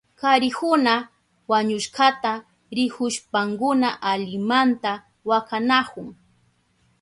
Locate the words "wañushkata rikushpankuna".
1.51-3.89